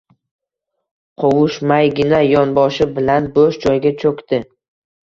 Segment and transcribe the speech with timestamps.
[1.25, 4.47] Qovushmaygina, yonboshi bilan bo’sh joyga cho’kdi.